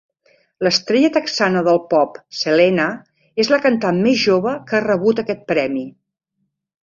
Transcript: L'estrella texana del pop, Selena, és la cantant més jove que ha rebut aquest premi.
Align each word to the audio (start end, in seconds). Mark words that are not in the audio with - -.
L'estrella 0.67 1.09
texana 1.17 1.61
del 1.67 1.77
pop, 1.91 2.15
Selena, 2.37 2.87
és 3.45 3.51
la 3.55 3.61
cantant 3.67 4.01
més 4.07 4.17
jove 4.23 4.53
que 4.71 4.79
ha 4.79 4.83
rebut 4.87 5.21
aquest 5.25 5.45
premi. 5.53 5.85